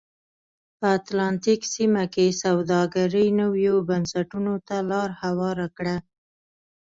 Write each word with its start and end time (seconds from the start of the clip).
په 0.77 0.85
اتلانتیک 0.97 1.61
سیمه 1.75 2.03
کې 2.13 2.27
سوداګرۍ 2.43 3.27
نویو 3.41 3.75
بنسټونو 3.89 4.53
ته 4.67 4.77
لار 4.89 5.09
هواره 5.21 5.67
کړه. 5.77 5.95